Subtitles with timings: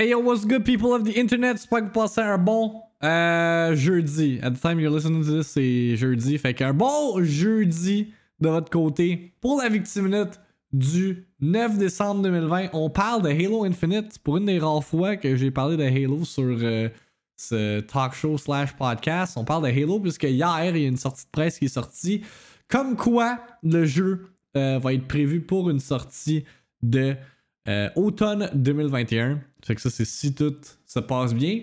[0.00, 1.58] Hey yo, what's good, people of the internet?
[1.58, 2.72] J'espère que vous passez un bon
[3.04, 4.40] euh, jeudi.
[4.42, 6.38] At the time you're listening to this, c'est jeudi.
[6.38, 8.10] Fait qu'un bon jeudi
[8.40, 10.40] de votre côté pour la Victime Minute
[10.72, 12.68] du 9 décembre 2020.
[12.72, 16.24] On parle de Halo Infinite pour une des rares fois que j'ai parlé de Halo
[16.24, 16.88] sur euh,
[17.36, 19.34] ce talk show slash podcast.
[19.36, 21.68] On parle de Halo puisque hier, il y a une sortie de presse qui est
[21.68, 22.22] sortie.
[22.68, 26.46] Comme quoi, le jeu euh, va être prévu pour une sortie
[26.80, 27.16] de
[27.68, 29.40] euh, automne 2021.
[29.64, 30.56] Fait que ça, c'est si tout
[30.86, 31.62] se passe bien.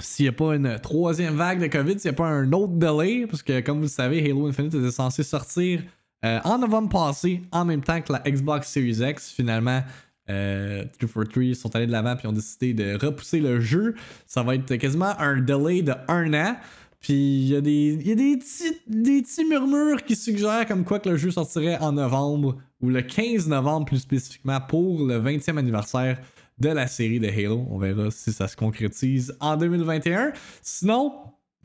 [0.00, 2.74] S'il n'y a pas une troisième vague de COVID, s'il n'y a pas un autre
[2.74, 5.82] delay, parce que comme vous le savez, Halo Infinite était censé sortir
[6.24, 9.32] euh, en novembre passé, en même temps que la Xbox Series X.
[9.32, 9.82] Finalement,
[10.30, 13.94] euh, 343 sont allés de l'avant et ont décidé de repousser le jeu.
[14.26, 16.56] Ça va être quasiment un delay de un an.
[17.00, 20.84] Puis il y a, des, y a des, petits, des petits murmures qui suggèrent comme
[20.84, 25.20] quoi que le jeu sortirait en novembre ou le 15 novembre plus spécifiquement pour le
[25.20, 26.20] 20e anniversaire
[26.58, 27.66] de la série de Halo.
[27.70, 30.32] On verra si ça se concrétise en 2021.
[30.62, 31.12] Sinon,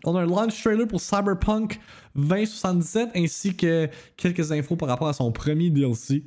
[0.05, 1.79] on a un launch trailer pour Cyberpunk
[2.15, 6.23] 2077 ainsi que quelques infos par rapport à son premier DLC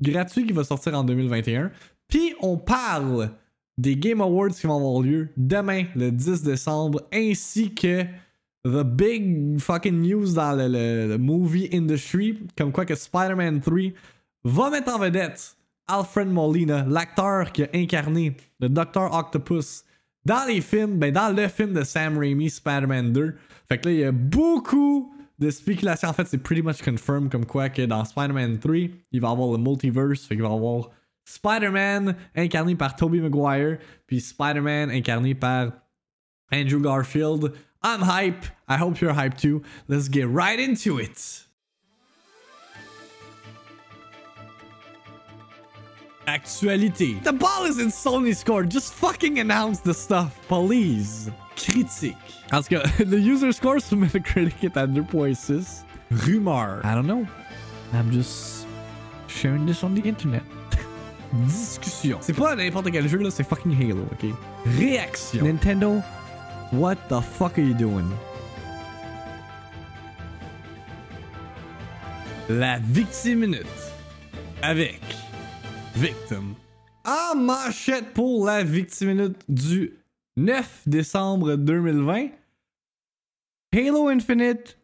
[0.00, 1.70] gratuit qui va sortir en 2021.
[2.08, 3.30] Puis on parle
[3.78, 8.04] des Game Awards qui vont avoir lieu demain, le 10 décembre, ainsi que
[8.64, 13.92] the big fucking news dans le, movie industry, comme quoi que Spider-Man 3
[14.44, 15.56] va mettre en vedette
[15.88, 19.12] Alfred Molina, l'acteur qui a incarné le Dr.
[19.12, 19.84] Octopus
[20.24, 23.34] dans les films, ben dans le film de Sam Raimi, Spider-Man 2.
[23.68, 26.08] Fait que là, il y a beaucoup de spéculations.
[26.08, 28.74] En fait, c'est pretty much confirmed comme quoi que dans Spider-Man 3,
[29.10, 30.90] il va avoir le multiverse, fait qu'il va avoir
[31.24, 35.72] Spider-Man incarné par Tobey Maguire, puis Spider-Man incarné par
[36.52, 37.52] Andrew Garfield.
[37.84, 38.44] I'm hype.
[38.68, 39.62] I hope you're hype too.
[39.88, 41.46] Let's get right into it.
[46.26, 47.22] Actualité.
[47.24, 48.68] The ball is in Sony's court.
[48.68, 51.30] Just fucking announce the stuff, please.
[52.60, 55.84] Tout cas, the user score sur Metacritic à 2.6.
[56.10, 56.80] Rumeur.
[56.84, 57.26] I don't know.
[57.92, 58.66] I'm just
[59.26, 60.42] sharing this on the internet.
[61.46, 62.18] Discussion.
[62.20, 64.30] C'est pas n'importe quel jeu là, c'est fucking Halo, ok?
[64.78, 65.44] Réaction.
[65.44, 66.02] Nintendo,
[66.72, 68.10] what the fuck are you doing?
[72.48, 73.66] La victime minute
[74.62, 75.00] avec
[75.94, 76.54] Victim.
[77.04, 79.98] En manchette pour la victime minute du
[80.36, 82.28] 9 décembre 2020.
[83.74, 84.78] Halo Infinite,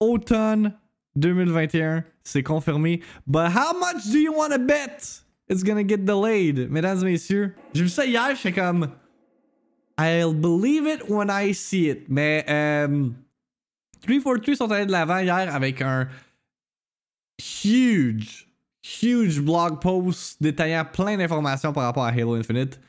[0.00, 0.74] automne
[1.16, 3.02] 2021, c'est confirmé.
[3.26, 5.22] But how much do you want to bet?
[5.48, 7.54] It's gonna get delayed, mesdames et messieurs?
[7.74, 8.88] J'ai vu ça hier, comme.
[9.96, 12.08] I'll believe it when I see it.
[12.08, 13.10] Mais euh,
[14.02, 16.08] 343 sont allés de l'avant hier avec un
[17.38, 18.48] huge,
[18.82, 22.80] huge blog post détaillant plein d'informations par rapport à Halo Infinite.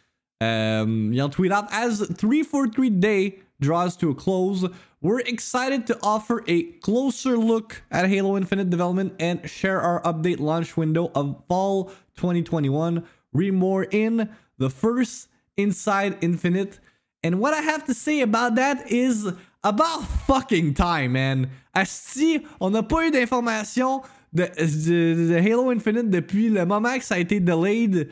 [0.42, 4.68] Um, ils ont tweet out as 343 Day draws to a close.
[5.02, 10.40] We're excited to offer a closer look at Halo Infinite development and share our update
[10.40, 13.04] launch window of fall 2021.
[13.32, 16.80] Read more in the first Inside Infinite.
[17.26, 19.28] And what I have to say about that is
[19.64, 21.50] about fucking time, man.
[21.74, 27.20] Asti, on n'a pas eu d'informations de, Halo Infinite depuis le moment que ça a
[27.20, 28.10] été delayed,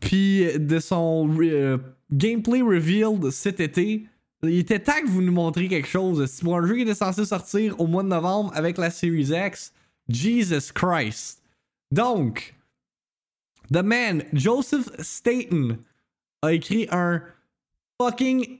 [0.00, 1.78] puis de son euh,
[2.12, 4.06] gameplay revealed cet été.
[4.42, 6.26] Il était temps que vous nous montriez quelque chose.
[6.26, 9.30] Si pour un jeu qui était censé sortir au mois de novembre avec la Series
[9.32, 9.72] X,
[10.10, 11.42] Jesus Christ.
[11.90, 12.54] Donc,
[13.72, 15.78] The man, Joseph Staten,
[16.42, 17.22] a écrit un
[18.00, 18.58] fucking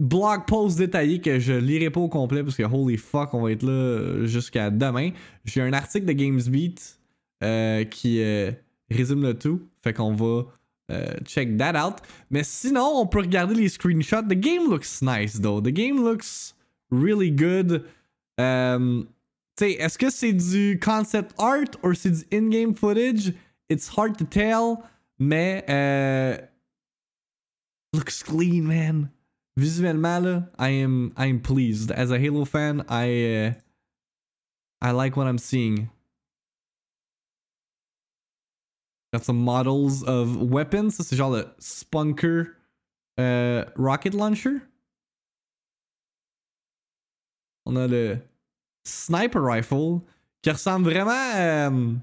[0.00, 3.52] blog post détaillé que je lirai pas au complet parce que holy fuck, on va
[3.52, 5.10] être là jusqu'à demain.
[5.44, 6.98] J'ai un article de GamesBeat
[7.42, 8.50] euh, qui euh,
[8.90, 9.62] résume le tout.
[9.82, 10.44] Fait qu'on va
[10.90, 11.96] euh, check that out.
[12.30, 14.22] Mais sinon, on peut regarder les screenshots.
[14.22, 15.60] The game looks nice though.
[15.60, 16.54] The game looks
[16.90, 17.84] really good.
[18.40, 19.02] Euh,
[19.56, 23.32] tu sais, est-ce que c'est du concept art ou c'est du in-game footage?
[23.70, 24.76] It's hard to tell,
[25.18, 26.36] mais euh,
[27.94, 29.10] looks clean, man.
[29.56, 31.90] Visuellement, là, I am, I am pleased.
[31.92, 33.52] As a Halo fan, I, uh,
[34.82, 35.90] I like what I'm seeing.
[39.12, 40.96] Got some models of weapons.
[40.96, 42.56] Ça, c'est genre le Spunker
[43.20, 44.60] euh, Rocket Launcher.
[47.64, 48.18] On a le
[48.84, 50.00] Sniper Rifle
[50.42, 51.94] qui ressemble vraiment euh,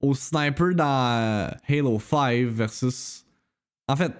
[0.00, 3.24] au sniper dans Halo 5 versus.
[3.88, 4.12] En fait,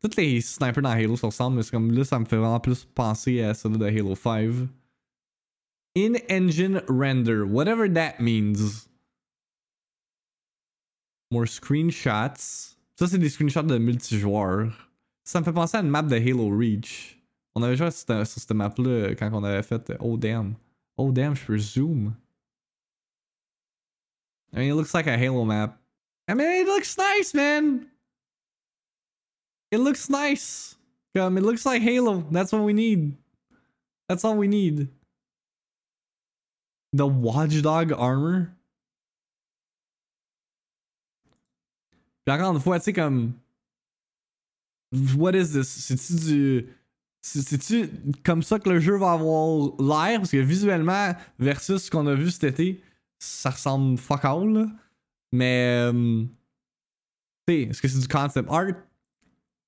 [0.00, 2.60] tous les snipers dans Halo se ressemblent, mais c'est comme là, ça me fait vraiment
[2.60, 4.68] plus penser à celui de Halo 5.
[5.96, 8.86] In-engine render, whatever that means.
[11.30, 12.76] More screenshots.
[12.96, 14.72] Ça, c'est des screenshots de multijoueurs.
[15.24, 17.18] Ça me fait penser à une map de Halo Reach.
[17.54, 20.54] On avait joué sur cette map-là quand on avait fait Oh damn.
[20.96, 22.14] Oh damn, je peux zoom.
[24.52, 25.78] I mean, it looks like a Halo map.
[26.28, 27.86] I mean, it looks nice, man.
[29.70, 30.76] It looks nice.
[31.18, 32.24] Um, it looks like Halo.
[32.30, 33.16] That's what we need.
[34.08, 34.88] That's all we need.
[36.92, 38.50] The Watchdog armor?
[42.26, 43.34] Puis encore une fois, tu sais, comme.
[45.16, 45.68] What is this?
[45.68, 46.68] C'est-tu du.
[47.22, 47.90] C'est-tu
[48.24, 50.20] comme ça que le jeu va avoir l'air?
[50.20, 52.82] Parce que visuellement, versus ce qu'on a vu cet été,
[53.18, 54.66] ça ressemble fuck all, là.
[55.32, 55.90] Mais.
[55.92, 56.24] Euh,
[57.46, 58.74] tu sais, est-ce que c'est du concept art?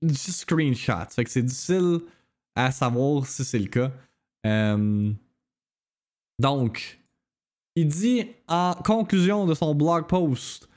[0.02, 1.14] Juste screenshots.
[1.14, 2.00] Fait que c'est difficile
[2.54, 3.92] à savoir si c'est le cas.
[4.46, 5.12] Euh,
[6.38, 6.98] donc,
[7.76, 10.68] il dit en conclusion de son blog post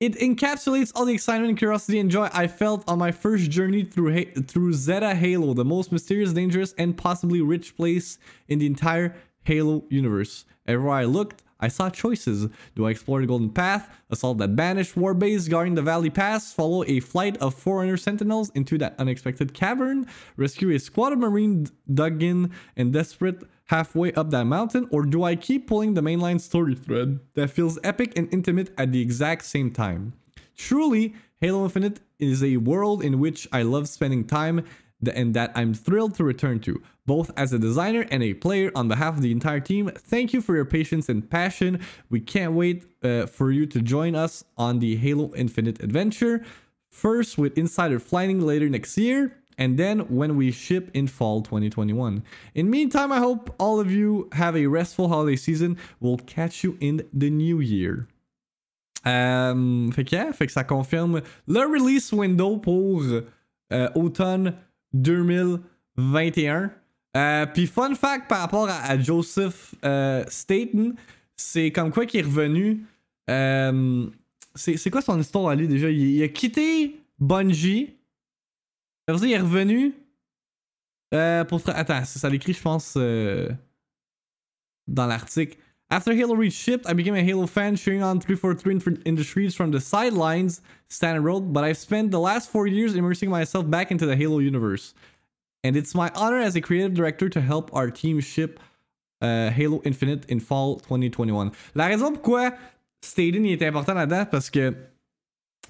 [0.00, 4.24] It encapsulates all the excitement, curiosity, and joy I felt on my first journey through
[4.48, 9.14] through Zeta Halo, the most mysterious, dangerous, and possibly rich place in the entire
[9.44, 10.44] Halo universe.
[10.66, 12.48] Everywhere I looked, I saw choices.
[12.74, 16.52] Do I explore the Golden Path, assault that banished war base guarding the Valley Pass,
[16.52, 20.06] follow a flight of foreigner Sentinels into that unexpected cavern,
[20.36, 25.22] rescue a squad of Marines dug in and desperate halfway up that mountain, or do
[25.22, 29.44] I keep pulling the mainline story thread that feels epic and intimate at the exact
[29.44, 30.14] same time?
[30.56, 34.64] Truly, Halo Infinite is a world in which I love spending time
[35.08, 38.88] and that I'm thrilled to return to, both as a designer and a player on
[38.88, 39.90] behalf of the entire team.
[39.96, 41.80] Thank you for your patience and passion.
[42.10, 46.44] We can't wait uh, for you to join us on the Halo Infinite adventure.
[46.90, 52.22] First with Insider Flying later next year, and then when we ship in fall 2021.
[52.54, 55.78] In the meantime, I hope all of you have a restful holiday season.
[56.00, 58.08] We'll catch you in the new year.
[59.04, 63.02] Euh, fait, que, yeah, fait que ça confirme le release window pour
[63.72, 64.54] euh, automne
[64.94, 66.70] 2021.
[67.16, 70.94] Euh, Puis fun fact par rapport à, Joseph euh, Staten,
[71.36, 72.84] c'est comme quoi qu'il est revenu.
[73.30, 74.06] Euh,
[74.54, 75.90] c'est quoi son histoire à lui déjà?
[75.90, 77.94] Il, a quitté Bungie
[79.08, 79.94] après il est revenu.
[81.14, 83.50] Euh, pour Attends, ça l'écrit, je pense, euh,
[84.86, 85.58] dans l'article.
[85.92, 89.54] After Halo reached shipped, I became a Halo fan, cheering on 343 in the streets
[89.54, 93.90] from the sidelines, Standard Road, but I've spent the last four years immersing myself back
[93.90, 94.94] into the Halo universe.
[95.62, 98.58] And it's my honor as a creative director to help our team ship
[99.20, 101.52] uh, Halo Infinite in fall 2021.
[101.74, 102.54] La raison pourquoi
[103.02, 104.74] Staden est important là-dedans, parce que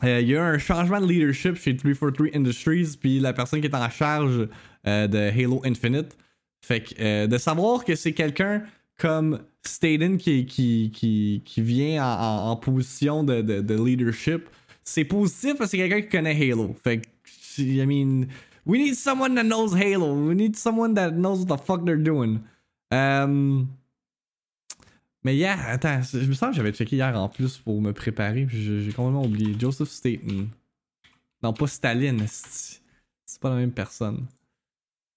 [0.04, 3.66] euh, il y a un changement de leadership chez 343 Industries, puis la personne qui
[3.66, 4.46] est en charge
[4.86, 6.16] euh, de Halo Infinite.
[6.64, 8.62] Fait que euh, de savoir que c'est quelqu'un
[9.02, 14.48] comme Staden qui, qui, qui, qui vient en, position de, de, de, leadership,
[14.84, 16.72] c'est positif parce que c'est quelqu'un qui connaît Halo.
[16.84, 17.08] Fait que,
[17.60, 18.28] I mean,
[18.64, 20.14] we need someone that knows Halo.
[20.14, 22.42] We need someone that knows what the fuck they're doing.
[22.92, 23.66] Um,
[25.24, 28.46] mais hier, attends, je me sens que j'avais checké hier en plus pour me préparer,
[28.48, 29.56] j'ai complètement oublié.
[29.58, 30.48] Joseph Staten.
[31.42, 34.26] Non, pas Staline, c'est pas la même personne.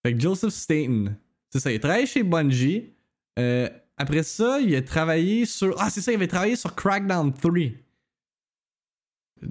[0.04, 1.16] Fait que Joseph Staten,
[1.52, 2.95] c'est ça, il travaillé chez Bungie.
[3.40, 5.76] Euh, après ça, il a travaillé sur.
[5.80, 7.52] Ah, c'est ça, il avait travaillé sur Crackdown 3.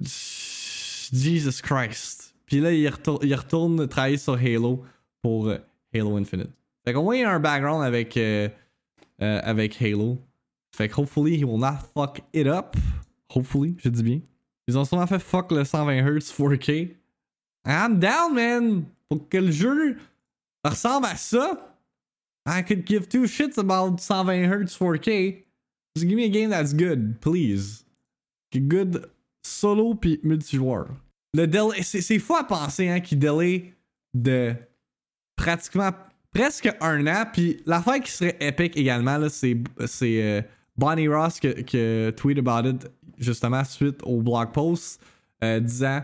[0.01, 2.35] Jesus Christ.
[2.45, 4.83] Puis là, il, retourne, retourne travailler sur Halo
[5.21, 5.57] pour euh,
[5.93, 6.51] Halo Infinite.
[6.85, 8.47] Fait qu'au moins, il a un background avec, euh,
[9.21, 10.19] euh, avec Halo.
[10.75, 12.75] Fait que hopefully, he will not fuck it up.
[13.33, 14.21] Hopefully, je dis bien.
[14.67, 16.95] Ils ont sûrement fait fuck le 120 Hz 4K.
[17.65, 18.83] I'm down, man!
[19.09, 19.97] Pour que le jeu
[20.63, 21.74] ressemble à ça,
[22.45, 25.43] I could give two shits about 120 Hz 4K.
[25.95, 27.83] Just give me a game that's good, please.
[28.51, 29.09] Good
[29.43, 30.87] solo puis multijoueur.
[31.33, 31.47] Le
[31.81, 33.73] c'est fou à penser hein, qu'il delay
[34.13, 34.55] de
[35.35, 35.91] pratiquement
[36.33, 37.25] presque un an.
[37.31, 39.57] Puis l'affaire qui serait épique également, c'est
[40.03, 40.41] euh,
[40.77, 42.87] Bonnie Ross qui, qui tweet about it
[43.17, 45.01] justement suite au blog post
[45.43, 46.01] euh, disant.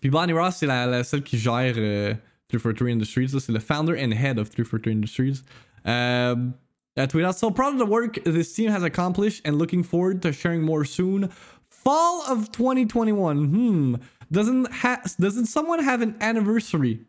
[0.00, 2.14] Puis Bonnie Ross, c'est la, la, celle qui gère euh,
[2.50, 3.28] 343 Industries.
[3.40, 5.42] C'est le founder and head of 343 Industries.
[5.84, 6.54] Um,
[6.96, 10.22] uh, tweet out, so proud of the work this team has accomplished and looking forward
[10.22, 11.30] to sharing more soon.
[11.68, 13.44] Fall of 2021.
[13.44, 13.94] Hmm.
[14.30, 17.04] Doesn't ha- doesn't someone have an anniversary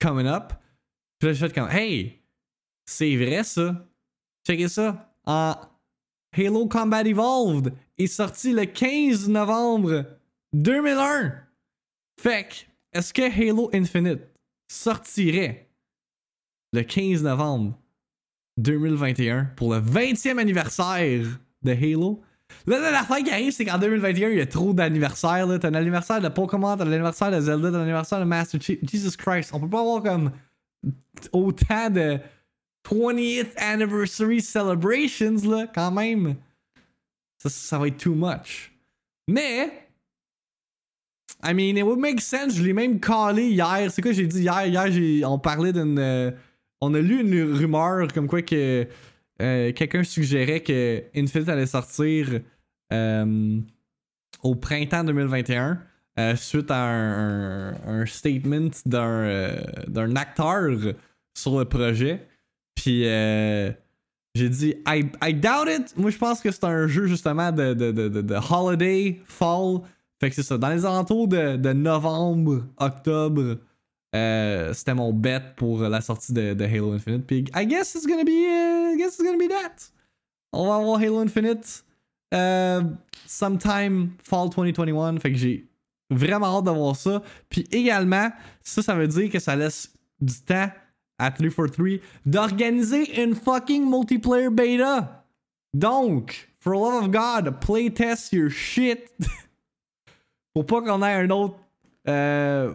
[0.00, 0.62] coming up?
[1.20, 2.20] Puis là, je fais hey,
[2.86, 3.86] c'est vrai ça.
[4.46, 5.08] Checkez ça.
[5.26, 5.54] En
[6.36, 10.06] Halo Combat Evolved est sorti le 15 novembre
[10.52, 11.34] 2001.
[12.20, 14.29] Fait que, est-ce que Halo Infinite
[14.70, 15.68] sortirait
[16.72, 17.76] le 15 novembre
[18.58, 21.26] 2021 pour le 20e anniversaire
[21.62, 22.22] de Halo?
[22.66, 25.46] Là, là l'affaire qui arrive, c'est qu'en 2021, il y a trop d'anniversaires.
[25.60, 28.78] T'as l'anniversaire de Pokémon, t'as l'anniversaire de Zelda, t'as l'anniversaire de Master Chief.
[28.88, 30.30] Jesus Christ, on peut pas avoir comme
[31.32, 32.18] autant de
[32.88, 36.36] 20th anniversary celebrations, là, quand même.
[37.38, 38.72] Ça, ça va être too much.
[39.26, 39.89] Mais,
[41.42, 42.54] I mean, it would make sense.
[42.54, 43.90] Je l'ai même callé hier.
[43.90, 44.66] C'est quoi j'ai dit hier?
[44.66, 45.98] Hier, on parlait d'une.
[45.98, 46.30] euh,
[46.80, 48.86] on a lu une rumeur comme quoi que
[49.42, 52.40] euh, quelqu'un suggérait que Infinite allait sortir
[52.92, 53.58] euh,
[54.42, 55.78] au printemps 2021
[56.18, 59.54] euh, suite à un, statement d'un,
[59.88, 60.70] d'un acteur
[61.34, 62.26] sur le projet.
[62.74, 65.94] Puis j'ai dit I, I doubt it.
[65.96, 69.80] Moi je pense que c'est un jeu justement de, de, de, de, de holiday, fall.
[70.20, 70.58] Fait que c'est ça.
[70.58, 73.56] Dans les alentours de, de novembre, octobre,
[74.14, 77.26] euh, c'était mon bet pour la sortie de, Halo Infinite.
[77.26, 79.90] Puis I guess it's gonna be, uh, I guess it's gonna be that.
[80.52, 81.84] On va avoir Halo Infinite
[82.34, 82.82] euh,
[83.26, 85.18] sometime fall 2021.
[85.18, 85.66] Fait que j'ai
[86.10, 87.22] vraiment hâte d'avoir ça.
[87.48, 88.30] Puis également,
[88.62, 90.70] ça, ça veut dire que ça laisse du temps
[91.18, 95.24] à 343 d'organiser une fucking multiplayer beta.
[95.72, 99.10] Donc, for love of God, playtest your shit.
[100.54, 101.56] Pour pas qu'on ait un autre
[102.08, 102.74] euh,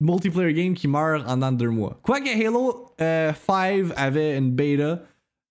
[0.00, 1.98] multiplayer game qui meurt en dans de deux mois.
[2.02, 5.00] Quoique Halo euh, 5 avait une beta,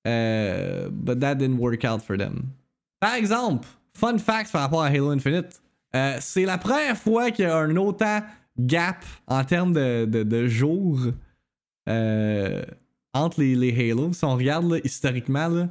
[0.07, 2.50] euh, but that didn't work out for them.
[3.00, 5.62] Par exemple, fun fact par rapport à Halo Infinite,
[5.95, 8.21] euh, c'est la première fois qu'il y a un autant
[8.60, 11.00] gap en termes de, jours
[11.89, 12.63] euh,
[13.13, 14.13] entre les, Halo.
[14.13, 15.67] Si on regarde historiquement,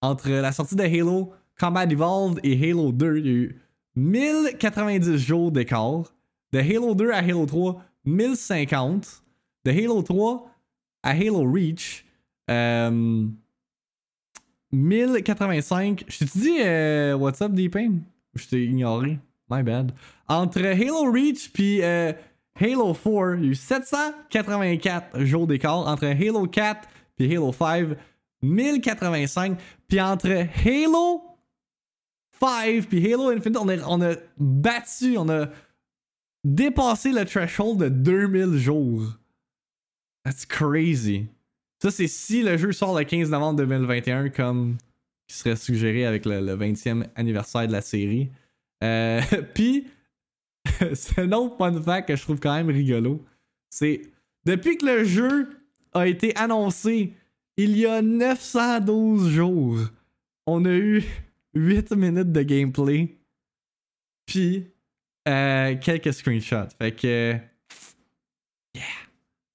[0.00, 3.60] entre la sortie de Halo Combat Evolved et Halo 2, il y a eu
[3.96, 6.14] 1090 jours d'écart.
[6.52, 9.22] De Halo 2 à Halo 3, 1050.
[9.64, 10.50] De Halo 3
[11.02, 12.04] à Halo Reach,
[12.50, 13.26] euh,
[14.72, 16.04] 1085.
[16.08, 18.00] Je t'ai dit euh, What's up, Deepin?
[18.34, 19.18] Je t'ai ignoré.
[19.50, 19.92] My bad.
[20.28, 22.12] Entre Halo Reach puis euh,
[22.60, 25.86] Halo 4, il y a eu 784 jours d'écart.
[25.86, 27.96] Entre Halo 4 puis Halo 5,
[28.42, 29.58] 1085.
[29.88, 31.22] Puis entre Halo
[32.40, 35.48] 5 puis Halo Infinite, on a, on a battu, on a
[36.44, 39.18] dépassé le threshold de 2000 jours.
[40.24, 41.26] That's crazy.
[41.82, 44.76] Ça, c'est si le jeu sort le 15 novembre 2021, comme
[45.26, 48.30] qui serait suggéré avec le, le 20e anniversaire de la série.
[48.82, 49.20] Euh,
[49.54, 49.86] Puis,
[50.94, 53.24] c'est un autre fun fact que je trouve quand même rigolo.
[53.70, 54.02] C'est
[54.44, 55.50] depuis que le jeu
[55.92, 57.12] a été annoncé
[57.56, 59.78] il y a 912 jours,
[60.46, 61.04] on a eu
[61.58, 63.18] 8 minutes de gameplay.
[64.26, 64.70] Puis,
[65.28, 66.74] euh, quelques screenshots.
[66.78, 67.36] Fait que.
[68.74, 68.84] Yeah.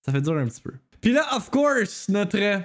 [0.02, 0.74] Ça fait dur un petit peu.
[1.02, 2.62] Puis là, of course, notre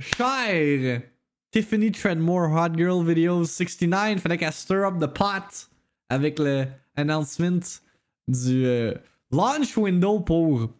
[0.00, 1.02] chère
[1.50, 5.70] Tiffany Treadmore Hot Girl Videos 69 fallait qu'elle stir up the pot
[6.08, 6.66] avec le
[6.96, 7.80] announcement
[8.28, 8.94] du euh,
[9.30, 10.70] launch window pour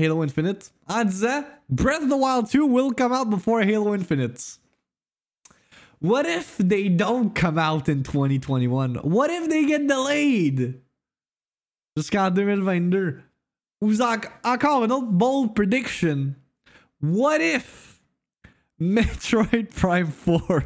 [0.00, 4.58] Halo Infinite en disant Breath of the Wild 2 will come out before Halo Infinite.
[6.00, 8.96] What if they don't come out in 2021?
[8.96, 10.80] What if they get delayed?
[11.96, 13.22] Jusqu'en 2022.
[13.82, 16.36] Ou en- encore une autre bold prediction.
[17.00, 18.00] What if
[18.78, 20.64] Metroid Prime 4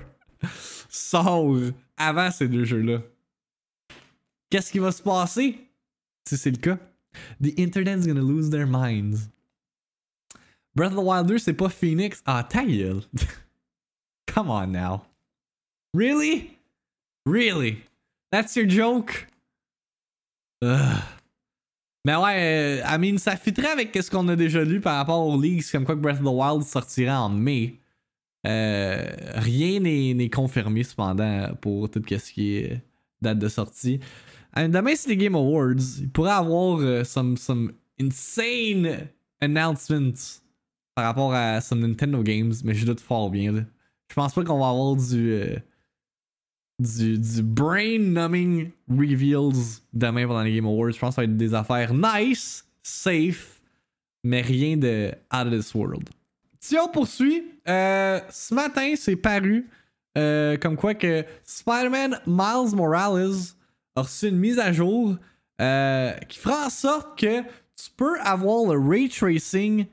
[0.88, 3.02] sort avant ces deux jeux-là?
[4.50, 5.58] Qu'est-ce qui va se passer
[6.26, 6.78] si c'est le cas?
[7.40, 9.28] The internet's gonna lose their minds.
[10.74, 12.22] Breath of the Wild 2, c'est pas Phoenix.
[12.26, 12.62] Ah, ta.
[14.26, 15.02] Come on now.
[15.94, 16.56] Really?
[17.26, 17.84] Really?
[18.30, 19.26] That's your joke?
[20.62, 21.02] Ugh.
[22.06, 25.26] Mais ouais, euh, I mean, ça fitterait avec ce qu'on a déjà lu par rapport
[25.26, 27.78] aux leaks, comme quoi Breath of the Wild sortira en mai.
[28.46, 29.04] Euh,
[29.34, 32.82] rien n'est confirmé cependant pour tout ce qui est
[33.20, 34.00] date de sortie.
[34.56, 35.98] Euh, demain, c'est les Game Awards.
[35.98, 39.08] Il pourrait avoir euh, some, some insane
[39.40, 40.40] announcements
[40.94, 43.52] par rapport à some Nintendo games, mais je doute fort bien.
[43.52, 43.62] là.
[44.08, 45.38] Je pense pas qu'on va avoir du,
[46.80, 50.92] du, du brain-numbing reveals demain pendant les Game Awards.
[50.92, 53.60] Je pense que ça va être des affaires nice, safe,
[54.24, 56.08] mais rien de out of this world.
[56.58, 59.68] Si on poursuit, euh, ce matin, c'est paru
[60.18, 63.54] euh, comme quoi que Spider-Man Miles Morales
[63.96, 65.16] a reçu une mise à jour
[65.60, 69.86] euh, qui fera en sorte que tu peux avoir le ray tracing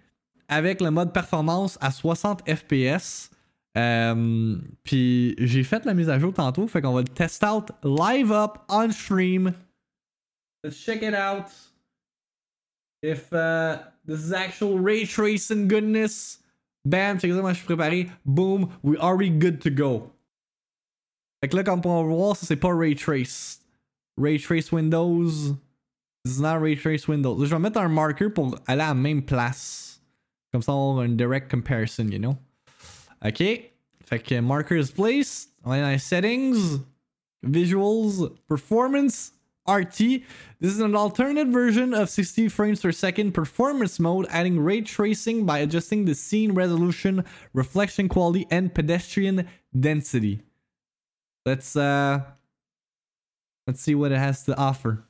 [0.49, 3.29] avec le mode performance à 60 FPS.
[3.77, 7.71] Euh, Puis j'ai fait la mise à jour tantôt, fait qu'on va le test out
[7.83, 9.53] live up on stream.
[10.63, 11.51] Let's check it out.
[13.03, 16.39] If uh, this is actual ray tracing goodness.
[16.85, 18.09] Bam, check ça, moi je suis préparé.
[18.25, 20.11] Boom, we already good to go.
[21.41, 23.61] Fait que là, comme on peut voir, ça c'est pas Ray Trace.
[24.17, 25.55] Ray Trace Windows.
[26.25, 27.45] It's not Ray Trace Windows.
[27.45, 30.01] je vais mettre un marker pour aller à la même place.
[30.51, 32.37] Comme ça, on a un direct comparison, you know?
[33.25, 33.39] Ok.
[34.05, 35.49] Fait que marker is placed.
[35.63, 36.81] On est dans les settings.
[37.43, 38.31] Visuals.
[38.47, 39.33] Performance.
[39.67, 40.23] RT.
[40.59, 45.45] This is an alternate version of 60 frames per second performance mode, adding ray tracing
[45.45, 49.47] by adjusting the scene resolution, reflection quality, and pedestrian
[49.77, 50.41] density.
[51.45, 52.21] Let's uh
[53.67, 55.03] let's see what it has to offer.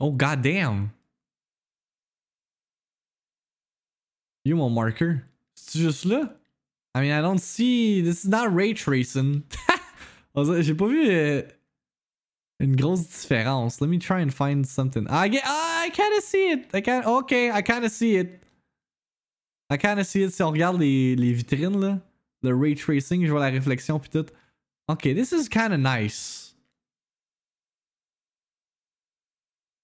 [0.00, 0.92] Oh goddamn.
[4.46, 5.22] You mon marker.
[5.56, 6.38] C'est juste là?
[6.94, 8.00] I mean, I don't see.
[8.00, 9.42] This is not ray tracing.
[10.60, 11.10] J'ai pas vu.
[11.10, 11.42] Euh,
[12.60, 13.80] Une grosse différence.
[13.80, 15.04] Let me try and find something.
[15.10, 16.72] I get, ah, I kind of see it.
[16.72, 18.40] I can, okay, I kind of see it.
[19.68, 20.32] I kind of see it.
[20.32, 21.98] Si on regarde les, les vitrines, là,
[22.42, 24.26] le ray tracing, je vois la réflexion puis tout.
[24.88, 26.54] Okay, this is kind of nice.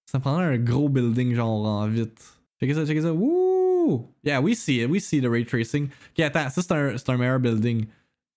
[0.07, 2.23] Ça prendrait un gros building genre en vite.
[2.61, 3.13] Checkez ça, checkez ça.
[4.25, 4.89] Yeah, we see it.
[4.91, 5.91] We see the ray tracing.
[6.11, 7.87] Ok, attends, ça c'est un, un meilleur building.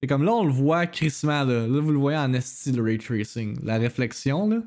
[0.02, 1.68] Et comme là, on le voit crissement, là.
[1.68, 3.58] Là, vous le voyez en esti, le ray tracing.
[3.64, 4.62] La réflexion, là.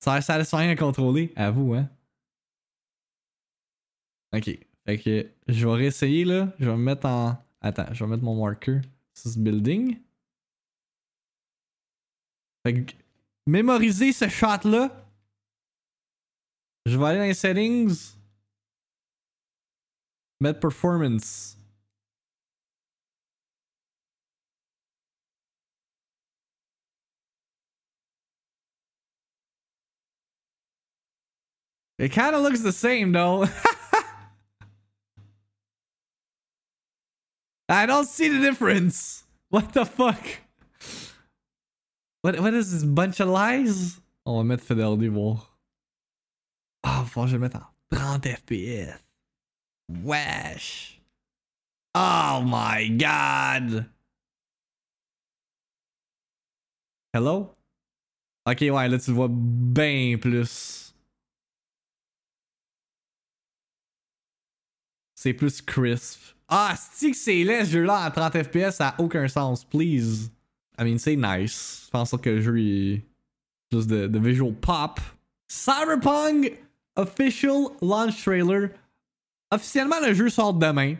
[0.00, 1.88] Ça a l'air satisfying à contrôler, à vous, hein.
[4.34, 4.58] Ok.
[4.86, 6.52] Fait que je vais réessayer, là.
[6.58, 7.36] Je vais me mettre en.
[7.60, 8.80] Attends, je vais mettre mon marker
[9.14, 9.98] sur ce building.
[12.66, 12.92] Fait que
[13.46, 14.90] mémoriser ce shot-là.
[16.86, 18.14] Je vais aller dans les settings.
[20.40, 21.56] Mettre performance.
[31.98, 33.46] It kind of looks the same though.
[37.68, 39.24] I don't see the difference.
[39.48, 40.20] What the fuck?
[42.22, 44.00] What what is this bunch of lies?
[44.26, 45.46] On va mettre Fidelity voir.
[46.82, 49.03] Oh, faut que je mette en 30 FPS.
[49.88, 51.00] Wesh.
[51.94, 53.86] Oh my god.
[57.12, 57.54] Hello?
[58.46, 60.94] Ok, ouais, là tu le vois bien plus.
[65.14, 66.20] C'est plus crisp.
[66.48, 70.30] Ah, c'est que c'est laid ce jeu-là à 30 FPS, ça a aucun sens, please.
[70.78, 71.84] I mean, c'est nice.
[71.86, 73.02] Je pense que le jeu est
[73.70, 75.00] plus visual pop.
[75.48, 76.52] Cyberpunk
[76.96, 78.70] Official Launch Trailer.
[79.50, 80.96] Officiellement, le jeu sort demain.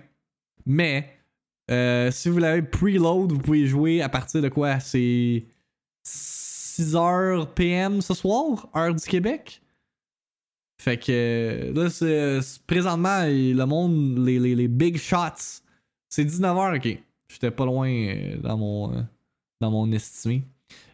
[0.66, 1.11] Mais,
[1.70, 4.80] euh, si vous l'avez preload, vous pouvez jouer à partir de quoi?
[4.80, 5.44] C'est
[6.07, 9.61] 6h PM ce soir, heure du Québec?
[10.80, 15.62] Fait que là, c'est, présentement, le monde, les, les, les big shots,
[16.09, 16.98] c'est 19h, ok.
[17.28, 19.02] J'étais pas loin euh, dans mon, euh,
[19.61, 20.44] dans mon estimé.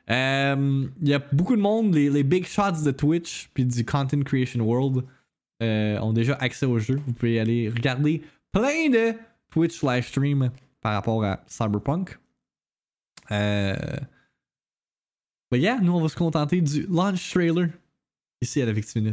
[0.08, 3.84] Il euh, y a beaucoup de monde, les, les, big shots de Twitch puis du
[3.84, 5.04] Content Creation World
[5.60, 7.00] ont déjà accès au jeu.
[7.06, 9.14] Vous pouvez aller regarder plein de
[9.50, 12.18] Twitch live stream par rapport à Cyberpunk.
[13.30, 13.76] Euh...
[15.52, 17.68] Mais yeah, nous on va se contenter du launch trailer
[18.40, 19.12] ici à la Victim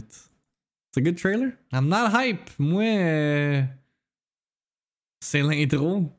[0.98, 1.52] c'est un good trailer?
[1.72, 2.50] I'm not hype.
[2.58, 3.62] Moi, euh,
[5.20, 6.12] c'est l'intro.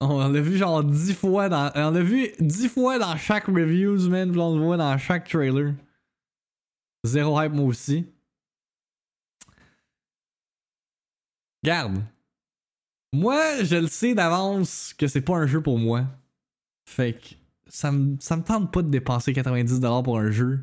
[0.00, 1.70] On l'a vu genre 10 fois dans.
[1.74, 4.38] On l'a vu 10 fois dans chaque reviews, man.
[4.38, 5.74] on le voit dans chaque trailer.
[7.04, 8.06] Zéro hype, moi aussi.
[11.66, 12.00] Garde.
[13.12, 16.04] Moi, je le sais d'avance que c'est pas un jeu pour moi.
[16.88, 17.34] Fait que
[17.66, 20.60] ça me, ça me tente pas de dépenser 90$ pour un jeu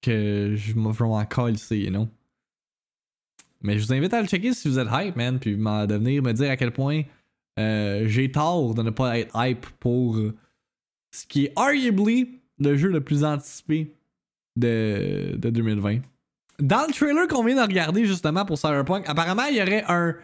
[0.00, 0.92] que je m'en
[1.48, 2.08] ici, you know?
[3.60, 6.22] Mais je vous invite à le checker si vous êtes hype, man, puis de venir
[6.22, 7.02] me dire à quel point
[7.58, 10.16] euh, j'ai tort de ne pas être hype pour
[11.10, 13.94] ce qui est arguably le jeu le plus anticipé
[14.56, 15.98] de, de 2020.
[16.60, 20.16] Dans le trailer qu'on vient de regarder justement pour Cyberpunk, apparemment il y aurait un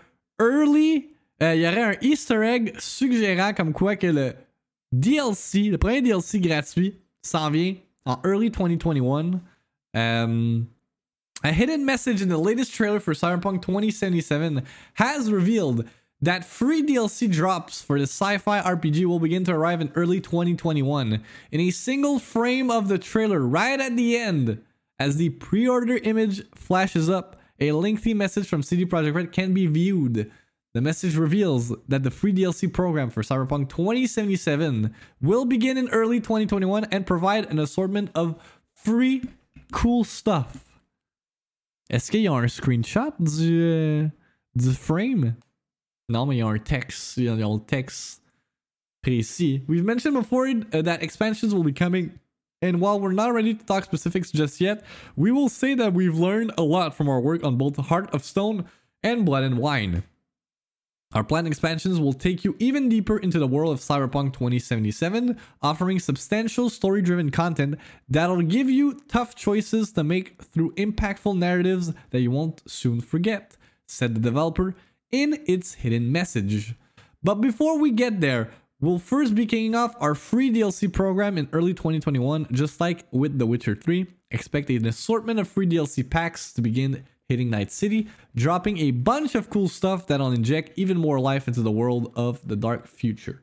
[0.42, 1.10] early,
[1.42, 4.34] euh, il y aurait un Easter egg suggérant comme quoi que le
[4.92, 9.40] DLC, le premier DLC gratuit, s'en vient en early 2021.
[9.94, 10.66] Euh, um,
[11.44, 14.62] A hidden message in the latest trailer for Cyberpunk 2077
[14.94, 15.88] has revealed
[16.20, 20.20] that free DLC drops for the sci fi RPG will begin to arrive in early
[20.20, 21.20] 2021.
[21.50, 24.62] In a single frame of the trailer, right at the end,
[25.00, 29.54] as the pre order image flashes up, a lengthy message from CD Projekt Red can
[29.54, 30.30] be viewed.
[30.74, 36.18] The message reveals that the free DLC program for Cyberpunk 2077 will begin in early
[36.18, 38.36] 2021 and provide an assortment of
[38.74, 39.22] free
[39.70, 40.64] cool stuff.
[41.90, 44.08] Est-ce qu'il y a un screenshot du, euh,
[44.56, 45.36] du frame?
[46.08, 47.18] Non, mais il y a un texte.
[47.18, 48.22] Il y a le texte
[49.02, 49.62] précis.
[49.68, 52.12] We've mentioned before uh, that expansions will be coming,
[52.62, 54.84] and while we're not ready to talk specifics just yet,
[55.16, 58.24] we will say that we've learned a lot from our work on both Heart of
[58.24, 58.66] Stone
[59.02, 60.04] and Blood and Wine.
[61.12, 65.98] Our planned expansions will take you even deeper into the world of Cyberpunk 2077, offering
[65.98, 72.20] substantial story driven content that'll give you tough choices to make through impactful narratives that
[72.20, 74.74] you won't soon forget, said the developer
[75.10, 76.76] in its hidden message.
[77.22, 78.50] But before we get there,
[78.82, 83.38] we'll first be kicking off our free DLC program in early 2021, just like with
[83.38, 84.06] The Witcher 3.
[84.30, 89.34] Expect an assortment of free DLC packs to begin hitting Night City, dropping a bunch
[89.34, 93.42] of cool stuff that'll inject even more life into the world of the dark future.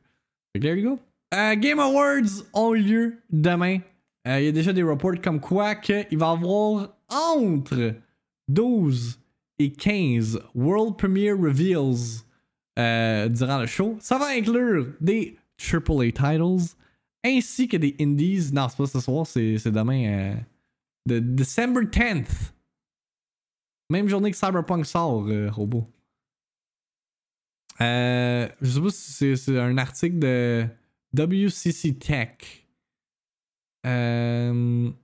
[0.54, 0.98] There you go.
[1.32, 3.80] Euh, Game Awards ont lieu demain.
[4.26, 7.94] Euh, Il y a déjà des reports comme quoi qu'il va y avoir entre
[8.48, 9.18] 12
[9.58, 12.24] et 15 World Premiere Reveals
[12.80, 13.96] euh, durant le show.
[14.00, 16.74] Ça va inclure des AAA titles
[17.24, 18.50] ainsi que des indies.
[18.52, 20.04] Non, c'est pas ce soir, c'est demain.
[20.06, 20.34] Euh,
[21.06, 22.52] de December 10th.
[23.90, 25.86] Même journée que Cyberpunk sort, euh, robot.
[27.80, 30.66] Euh, je sais pas c'est- un article de
[31.14, 32.66] WCC Tech.
[33.84, 34.94] Um,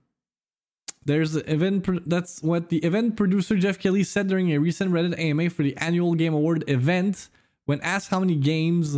[1.05, 1.81] there's an event.
[2.07, 5.73] That's what the event producer Jeff Kelly said during a recent Reddit AMA for the
[5.77, 7.29] annual Game Award event.
[7.67, 8.97] When asked how many games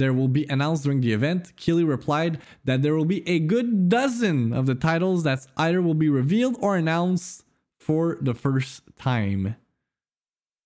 [0.00, 3.88] there will be announced during the event, Keeley replied that there will be a good
[3.88, 7.44] dozen of the titles that either will be revealed or announced
[7.78, 9.54] for the first time.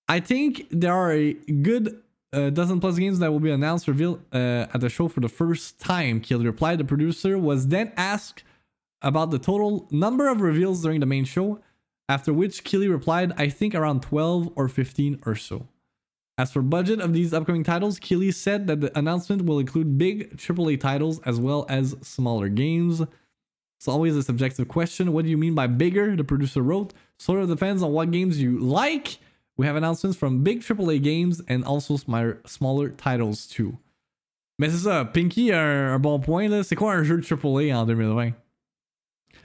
[0.09, 2.01] I think there are a good
[2.33, 5.29] uh, dozen plus games that will be announced, revealed uh, at the show for the
[5.29, 6.21] first time.
[6.21, 6.79] Keeley replied.
[6.79, 8.43] The producer was then asked
[9.03, 11.61] about the total number of reveals during the main show,
[12.09, 15.69] after which Keeley replied, I think around 12 or 15 or so.
[16.37, 20.37] As for budget of these upcoming titles, Keeley said that the announcement will include big
[20.37, 23.03] AAA titles as well as smaller games.
[23.79, 25.12] It's always a subjective question.
[25.12, 26.16] What do you mean by bigger?
[26.16, 26.92] The producer wrote.
[27.18, 29.18] Sort of depends on what games you like.
[29.57, 33.79] We have announcements from big AAA games and also smaller, titles too.
[34.59, 36.64] Mais c'est ça, Pinky un, un bon point là.
[36.64, 38.33] C'est quoi un jeu de AAA en 2020?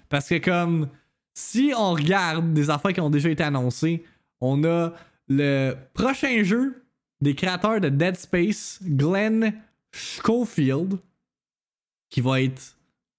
[0.08, 0.89] Parce que comme
[1.34, 4.04] si on regarde des affaires qui ont déjà été annoncées,
[4.41, 4.93] on a
[5.30, 6.84] le prochain jeu
[7.22, 9.54] des créateurs de Dead Space, Glenn
[9.92, 10.98] Schofield,
[12.10, 12.76] qui va être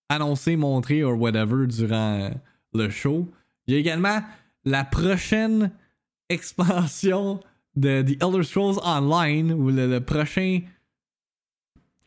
[0.09, 2.31] annoncé, montré ou whatever durant
[2.75, 3.29] le show.
[3.67, 4.21] Il y a également
[4.65, 5.71] la prochaine
[6.29, 7.41] expansion
[7.77, 10.61] de The Elder Scrolls Online ou le, prochain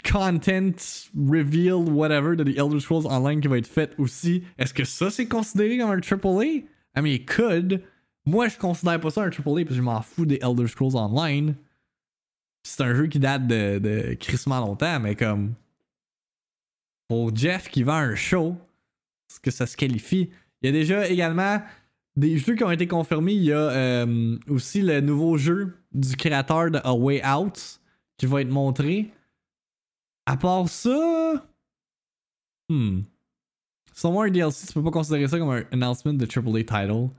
[0.03, 0.75] content
[1.15, 4.43] reveal whatever de The Elder Scrolls Online qui va être fait aussi.
[4.57, 6.43] Est-ce que ça c'est considéré comme un AAA?
[6.95, 7.81] I mean, it could.
[8.25, 10.95] Moi, je considère pas ça un AAA parce que je m'en fous des Elder Scrolls
[10.95, 11.55] Online.
[12.63, 15.53] C'est un jeu qui date de, de crissement longtemps, mais comme
[17.09, 18.55] pour Jeff qui vend un show,
[19.29, 20.29] est-ce que ça se qualifie?
[20.61, 21.61] Il y a déjà également
[22.15, 23.33] des jeux qui ont été confirmés.
[23.33, 27.81] Il y a euh, aussi le nouveau jeu du créateur de A Way Out
[28.17, 29.11] qui va être montré.
[30.25, 31.45] À part ça.
[32.69, 33.01] Hmm.
[33.93, 37.09] Selon moi, un DLC, tu peux pas considérer ça comme un announcement de AAA title.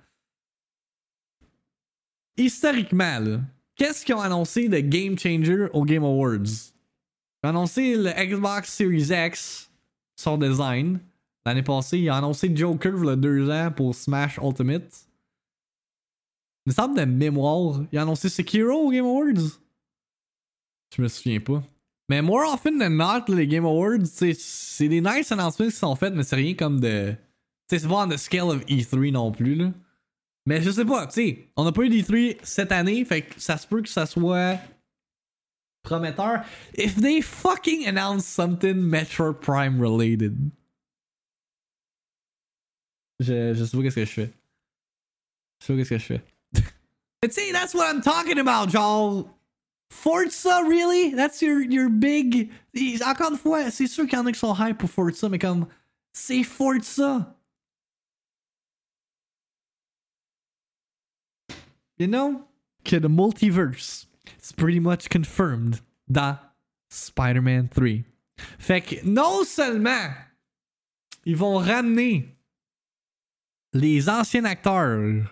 [2.37, 3.41] Historiquement,
[3.77, 6.39] qu'est-ce qu'ils ont annoncé de Game Changer au Game Awards?
[6.43, 9.71] Ils ont annoncé le Xbox Series X,
[10.17, 10.99] son design.
[11.47, 15.07] L'année passée, ils ont annoncé Joker a deux ans pour Smash Ultimate.
[16.67, 19.61] Il me semble de mémoire, ils ont annoncé Sekiro au Game Awards.
[20.97, 21.63] Je me souviens pas.
[22.09, 26.15] Mais more often than not, les Game Awards, c'est des nice announcements qui sont faits,
[26.15, 27.15] mais c'est rien comme de.
[27.69, 29.73] C'est pas on the scale of E3 non plus, là.
[30.47, 33.41] Mais je sais pas, tu sais, on n'a pas eu d'E3 cette année, fait que
[33.41, 34.59] ça se peut que ça soit
[35.83, 36.45] prometteur.
[36.77, 40.37] If they fucking announce something Metro Prime related.
[43.21, 44.31] Je, je sais pas qu'est-ce que je fais.
[45.61, 46.23] Je sais pas qu'est-ce que je fais.
[47.23, 49.31] But see, that's what I'm talking about, y'all.
[49.91, 51.15] Forza, really?
[51.15, 52.51] That's your, your big.
[53.07, 55.39] Encore une fois, c'est sûr qu'il y en a qui sont hype pour Forza, mais
[55.39, 55.67] comme.
[56.13, 57.35] C'est Forza.
[61.99, 62.45] You know?
[62.85, 64.07] Que the multiverse
[64.43, 66.39] is pretty much confirmed dans
[66.91, 68.05] Spider-Man 3.
[68.59, 70.13] Fait que non seulement
[71.25, 72.37] ils vont ramener
[73.73, 75.31] les anciens acteurs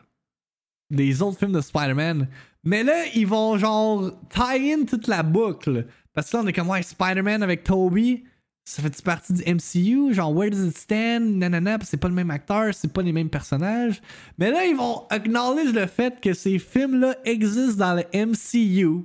[0.90, 2.29] des autres films de Spider-Man,
[2.64, 5.87] mais là, ils vont genre tie in toute la boucle.
[6.12, 8.25] Parce que là, on est comme, ouais, Spider-Man avec Toby,
[8.64, 10.14] ça fait partie du MCU?
[10.14, 11.38] Genre, where does it stand?
[11.38, 14.01] Nanana, c'est pas le même acteur, c'est pas les mêmes personnages.
[14.38, 19.05] Mais là, ils vont acknowledge le fait que ces films-là existent dans le MCU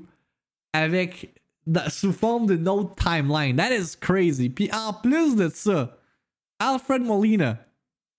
[0.73, 1.33] avec
[1.89, 3.55] sous forme d'une autre timeline.
[3.55, 4.49] That is crazy.
[4.49, 5.97] Puis en plus de ça,
[6.59, 7.57] Alfred Molina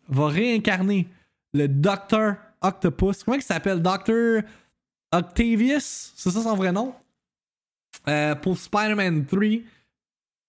[0.09, 1.09] va réincarner
[1.55, 3.23] le Docteur Octopus.
[3.25, 3.81] Comment il s'appelle?
[3.81, 4.43] Docteur
[5.13, 6.13] Octavius?
[6.17, 6.95] C'est ça son vrai nom?
[8.07, 9.41] Euh, pour Spider-Man 3.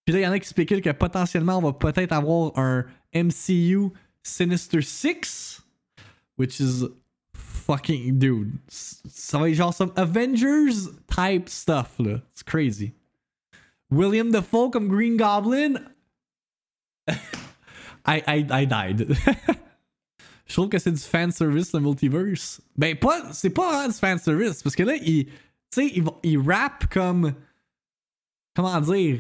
[0.10, 3.92] Puis il y en a qui spéculent que potentiellement, on va peut-être avoir un MCU
[4.24, 5.62] Sinister Six.
[6.36, 6.86] Which is
[7.36, 8.54] fucking dude.
[8.70, 12.22] Ça va être genre some Avengers type stuff là.
[12.32, 12.94] It's crazy.
[13.92, 15.76] William Dafoe comme Green Goblin?
[17.08, 19.16] I, I, I died.
[20.48, 22.60] Je trouve que c'est du fan service le multiverse.
[22.76, 25.32] Ben pas, c'est pas vraiment du fan service parce que là il, tu
[25.70, 27.36] sais, il, va- il rap comme,
[28.56, 29.20] comment dire,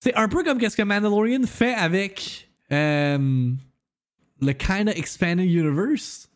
[0.00, 3.50] c'est un peu comme qu'est-ce que Mandalorian fait avec euh,
[4.40, 6.28] le kinda expanded universe.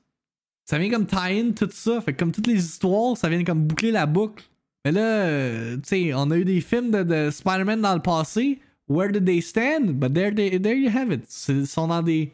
[0.65, 2.01] Ça vient comme tie-in tout ça.
[2.01, 4.45] Fait comme toutes les histoires, ça vient comme boucler la boucle.
[4.85, 8.03] Mais là, euh, tu sais, on a eu des films de, de Spider-Man dans le
[8.03, 8.59] passé.
[8.89, 10.01] Where did they stand?
[10.01, 11.25] But there, they, there you have it.
[11.49, 12.33] Ils sont dans des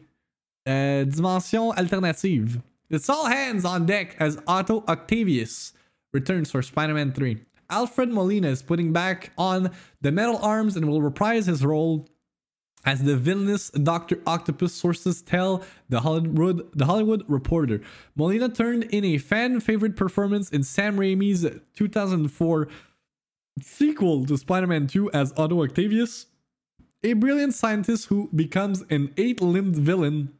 [0.67, 2.59] euh, dimensions alternatives.
[2.89, 5.73] It's all hands on deck as Otto Octavius
[6.11, 7.37] returns for Spider-Man 3.
[7.69, 12.07] Alfred Molina is putting back on the metal arms and will reprise his role
[12.85, 14.19] as the villainous Dr.
[14.25, 17.81] Octopus sources tell the Hollywood the Hollywood Reporter.
[18.15, 22.67] Molina turned in a fan favorite performance in Sam Raimi's 2004
[23.61, 26.27] sequel to Spider-Man 2 as Otto Octavius,
[27.03, 30.33] a brilliant scientist who becomes an eight-limbed villain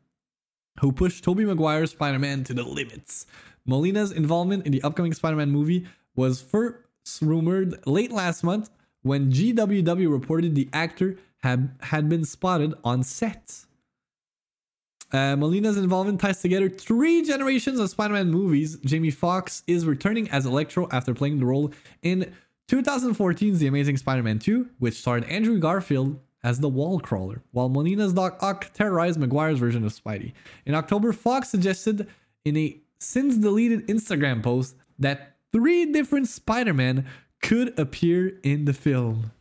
[0.79, 3.25] who pushed Tobey Maguire's Spider-Man to the limits.
[3.65, 6.77] Molina's involvement in the upcoming Spider-Man movie was first
[7.21, 8.69] rumored late last month
[9.01, 13.65] when GWW reported the actor had, had been spotted on set.
[15.11, 18.77] Uh, Molina's involvement ties together three generations of Spider-Man movies.
[18.85, 21.71] Jamie Foxx is returning as Electro after playing the role
[22.03, 22.31] in
[22.69, 28.13] 2014's The Amazing Spider-Man 2, which starred Andrew Garfield as the wall crawler, while Molina's
[28.13, 30.33] Doc Ock terrorized Maguire's version of Spidey.
[30.65, 32.07] In October, Fox suggested
[32.45, 37.05] in a since deleted Instagram post that three different Spider-Man
[37.41, 39.31] could appear in the film.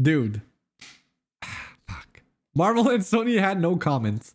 [0.00, 0.42] Dude.
[1.88, 2.22] Fuck.
[2.54, 4.34] Marvel and Sony had no comments.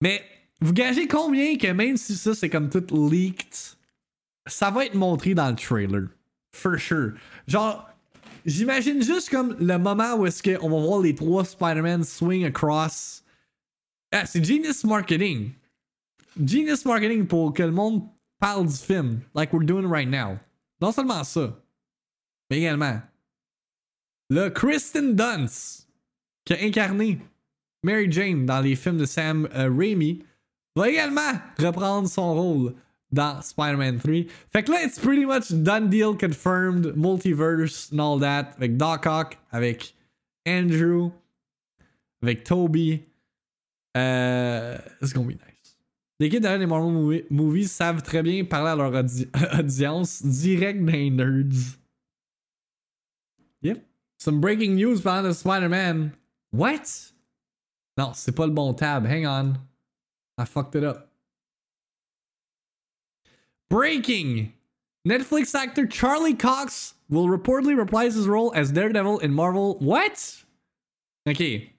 [0.00, 0.22] Mais
[0.60, 3.76] vous gagez combien que même si ça c'est comme tout leaked,
[4.46, 6.08] ça va être montré dans le trailer.
[6.52, 7.14] For sure.
[7.46, 7.88] Genre,
[8.44, 13.22] j'imagine juste comme le moment où est-ce qu'on va voir les trois Spider-Man swing across.
[14.12, 15.52] Ah, c'est genius marketing.
[16.44, 18.02] Genius marketing pour que le monde
[18.38, 20.38] parle du film, like we're doing right now.
[20.80, 21.56] Non seulement ça,
[22.50, 23.00] mais également
[24.28, 25.88] le Kristen Dunst
[26.44, 27.20] qui a incarné
[27.82, 30.24] Mary Jane dans les films de Sam euh, Raimi
[30.74, 32.74] va également reprendre son rôle
[33.12, 34.12] dans Spider-Man 3.
[34.52, 39.06] Fait que là, it's pretty much done deal, confirmed, multiverse and all that, avec Doc
[39.06, 39.94] Ock, avec
[40.46, 41.10] Andrew,
[42.22, 43.04] avec Toby.
[43.96, 45.55] Euh, it's gonna be nice.
[46.18, 50.84] L'équipe derrière les Marvel movie- Movies savent très bien parler à leur audi- audience direct
[50.84, 51.76] des nerds.
[53.62, 53.84] Yep.
[54.18, 56.12] Some breaking news pendant Spider-Man.
[56.52, 57.12] What?
[57.98, 59.04] Non, c'est pas le bon tab.
[59.06, 59.54] Hang on.
[60.38, 61.10] I fucked it up.
[63.68, 64.52] Breaking!
[65.06, 69.76] Netflix actor Charlie Cox will reportedly reprise his role as Daredevil in Marvel.
[69.80, 70.44] What?
[71.28, 71.72] Okay.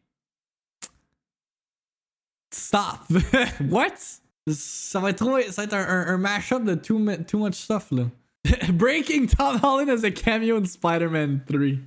[2.51, 3.05] Stop.
[3.69, 4.19] What?
[4.49, 5.39] Ça va être trop.
[5.51, 8.09] Ça va être un, un, un mashup de too, too much stuff, là.
[8.73, 11.79] Breaking Tom Holland as a cameo in Spider-Man 3.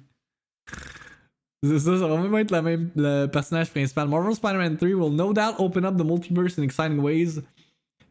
[1.63, 4.09] C'est ça, ça va même être la même, le personnage principal.
[4.09, 7.39] Marvel Spider-Man 3 will no doubt open up the multiverse in exciting ways.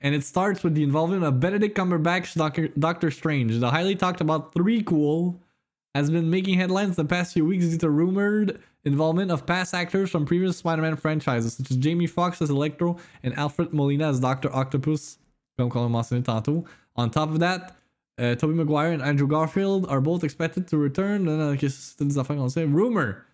[0.02, 3.60] And it starts with the involvement of Benedict Cumberbatch's Doctor, Doctor Strange.
[3.60, 5.36] The highly talked about threequel
[5.96, 10.10] has been making headlines the past few weeks due to rumored involvement of past actors
[10.10, 14.54] from previous Spider-Man franchises, such as Jamie Foxx as Electro and Alfred Molina as Dr.
[14.54, 15.18] Octopus,
[15.58, 16.66] comme on mentionné tantôt.
[16.96, 17.76] On top of that,
[18.18, 21.26] uh, Tobey Maguire and Andrew Garfield are both expected to return.
[21.58, 22.66] Qu'est-ce que c'est des affaires qu'on sait?
[22.66, 23.26] Rumor.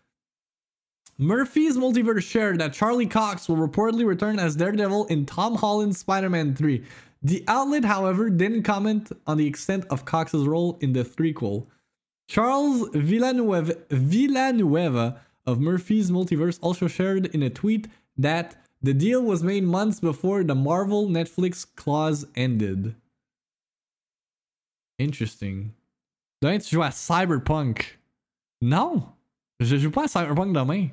[1.18, 6.56] Murphy's Multiverse shared that Charlie Cox will reportedly return as Daredevil in Tom Holland's Spider-Man
[6.56, 6.84] 3.
[7.24, 11.68] The outlet, however, didn't comment on the extent of Cox's role in the threequel.
[12.28, 19.44] Charles Villanueva, Villanueva of Murphy's Multiverse also shared in a tweet that the deal was
[19.44, 22.96] made months before the Marvel Netflix clause ended.
[25.00, 25.74] Interesting.
[26.42, 27.98] Demain, tu joues à Cyberpunk.
[28.62, 29.04] Non!
[29.60, 30.90] Je joue pas à Cyberpunk demain.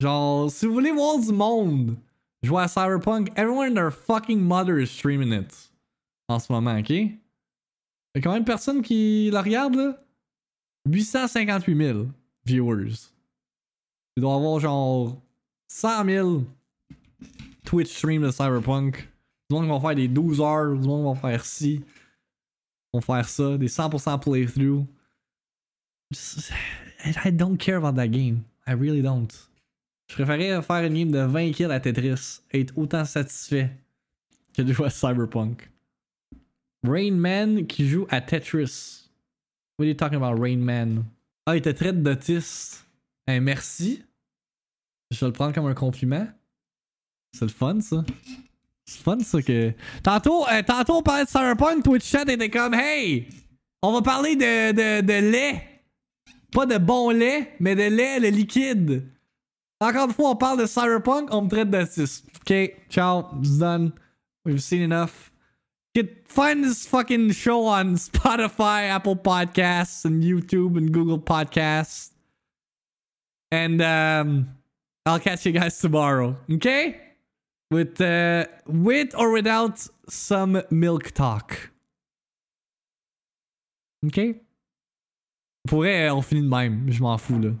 [0.00, 1.96] Genre, si vous voulez voir du monde
[2.42, 5.70] jouer à Cyberpunk, everyone and their fucking mother is streaming it.
[6.28, 6.90] En ce moment, ok?
[6.90, 7.18] Il
[8.14, 10.04] y a combien de personnes qui la regardent là
[10.86, 12.06] 858 000
[12.48, 13.10] viewers.
[14.16, 15.22] Doit y avoir genre
[15.68, 16.42] 100 000
[17.64, 19.08] Twitch streams de Cyberpunk.
[19.48, 21.82] Du monde vont faire des 12 heures, du monde vont faire ci,
[22.92, 24.86] vont faire ça, des 100% playthrough.
[26.12, 26.50] Just-
[27.24, 28.42] I don't care about that game.
[28.66, 29.28] I really don't.
[30.10, 33.70] Je préférais faire une game de 20 kills à Tetris et être autant satisfait
[34.54, 35.70] que de jouer à Cyberpunk.
[36.86, 39.10] Rain Man qui joue à Tetris.
[39.78, 41.04] What are you talking about, Rain Man?
[41.50, 42.86] Ah, il te traite d'autiste.
[43.26, 44.04] Eh, merci.
[45.10, 46.28] Je vais le prendre comme un compliment.
[47.32, 48.04] C'est le fun, ça.
[48.84, 49.72] C'est fun, ça, que...
[50.02, 53.30] Tantôt, euh, tantôt, on parlait de Cyberpunk, Twitch chat était comme «Hey!
[53.80, 55.84] On va parler de, de, de lait.
[56.52, 59.10] Pas de bon lait, mais de lait, le liquide.»
[59.80, 62.26] Encore une fois, on parle de Cyberpunk, on me traite d'autiste.
[62.42, 63.92] Ok, ciao, it's done.
[64.44, 65.32] We've seen enough.
[65.98, 72.10] Get, find this fucking show on Spotify, Apple Podcasts, and YouTube and Google Podcasts.
[73.50, 74.56] And um,
[75.06, 76.36] I'll catch you guys tomorrow.
[76.52, 77.00] Okay?
[77.72, 81.70] With uh, with or without some milk talk.
[84.06, 84.36] Okay?
[85.66, 86.88] Pour vrai, on finit de même.
[86.92, 87.56] Je m'en fous là.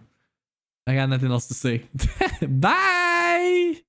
[0.86, 1.82] I got nothing else to say.
[2.46, 3.82] Bye!